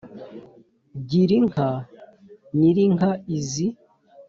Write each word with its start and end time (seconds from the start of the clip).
Gira 1.09 1.33
inka 1.39 1.69
Nyirinka 2.57 3.09
izi 3.37 3.67